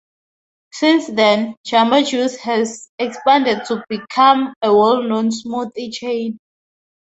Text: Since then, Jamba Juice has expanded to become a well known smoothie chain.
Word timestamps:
Since 0.73 1.11
then, 1.11 1.53
Jamba 1.63 2.03
Juice 2.09 2.37
has 2.37 2.89
expanded 2.97 3.65
to 3.65 3.83
become 3.87 4.51
a 4.63 4.73
well 4.73 5.03
known 5.03 5.29
smoothie 5.29 5.93
chain. 5.93 6.39